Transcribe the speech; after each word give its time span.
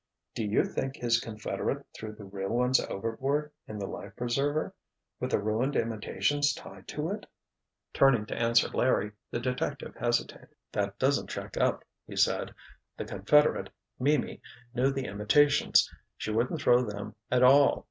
"Do 0.33 0.43
you 0.43 0.63
think 0.63 0.95
his 0.97 1.19
confederate 1.19 1.85
threw 1.93 2.13
the 2.13 2.23
real 2.23 2.49
ones 2.49 2.79
overboard, 2.79 3.51
in 3.67 3.77
the 3.77 3.85
life 3.85 4.15
preserver, 4.15 4.73
with 5.19 5.29
the 5.29 5.37
ruined 5.39 5.75
imitations 5.75 6.55
tied 6.55 6.87
to 6.87 7.11
it?" 7.11 7.27
Turning 7.93 8.25
to 8.25 8.35
answer 8.35 8.67
Larry, 8.69 9.11
the 9.29 9.39
detective 9.39 9.93
hesitated. 9.95 10.55
"That 10.71 10.97
doesn't 10.97 11.29
check 11.29 11.55
up," 11.55 11.83
he 12.07 12.15
said. 12.15 12.55
"The 12.97 13.05
confederate—Mimi—knew 13.05 14.91
the 14.91 15.05
imitations! 15.05 15.87
She 16.17 16.31
wouldn't 16.31 16.61
throw 16.63 16.83
them 16.83 17.13
at 17.29 17.43
all. 17.43 17.79